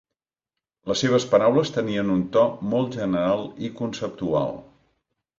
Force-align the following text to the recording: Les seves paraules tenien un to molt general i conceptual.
Les 0.91 1.01
seves 1.03 1.25
paraules 1.33 1.71
tenien 1.75 2.09
un 2.13 2.23
to 2.37 2.45
molt 2.71 2.97
general 3.01 3.43
i 3.69 3.69
conceptual. 3.83 4.57